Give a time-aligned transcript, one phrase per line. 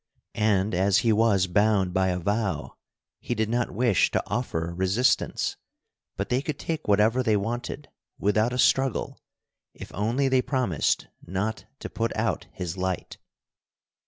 [0.33, 2.75] And as he was bound by a vow,
[3.19, 5.57] he did not wish to offer resistance,
[6.17, 9.19] but they could take whatever they wanted, without a struggle,
[9.75, 13.19] if only they promised not to put out his light.